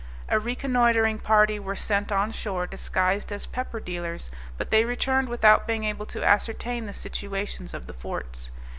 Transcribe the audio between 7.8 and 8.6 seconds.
the forts.